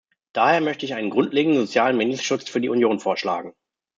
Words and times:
Daher 0.33 0.61
möchte 0.61 0.87
ich 0.87 0.95
einen 0.95 1.11
grundlegenden 1.11 1.61
sozialen 1.61 1.95
Mindestschutz 1.95 2.49
für 2.49 2.59
die 2.59 2.69
Union 2.69 2.99
vorschlagen. 2.99 3.53